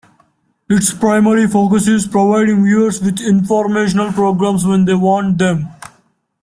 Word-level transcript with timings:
Its 0.67 0.91
primary 0.95 1.45
focus 1.47 1.87
is 1.87 2.07
providing 2.07 2.63
viewers 2.63 2.99
with 3.03 3.21
informational 3.21 4.11
programs 4.11 4.65
when 4.65 4.85
they 4.85 4.95
want 4.95 5.37
them. 5.37 5.67